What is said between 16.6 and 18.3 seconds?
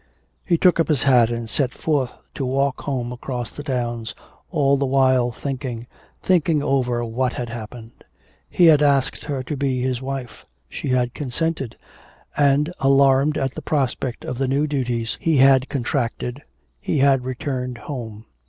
he had returned home.